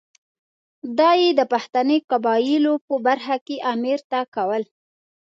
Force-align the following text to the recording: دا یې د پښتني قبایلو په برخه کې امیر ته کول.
دا 0.97 1.11
یې 1.21 1.29
د 1.39 1.41
پښتني 1.51 1.97
قبایلو 2.11 2.73
په 2.87 2.95
برخه 3.07 3.35
کې 3.45 3.57
امیر 3.73 3.99
ته 4.09 4.19
کول. 4.35 4.63